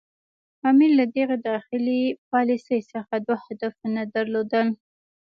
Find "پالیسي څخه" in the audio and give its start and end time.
2.31-3.13